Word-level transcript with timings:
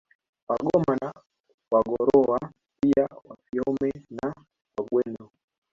Wagoma 0.49 0.95
na 1.01 1.13
Wagorowa 1.71 2.39
pia 2.81 3.07
Wafiome 3.25 3.91
na 4.09 4.33
Wagweno 4.77 5.29